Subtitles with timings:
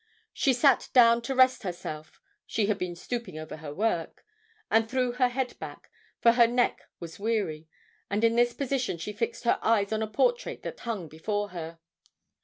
[0.33, 4.25] She sat down to rest herself she had been stooping over her work
[4.71, 7.67] and threw her head back, for her neck was weary,
[8.09, 11.77] and in this position she fixed her eyes on a portrait that hung before her.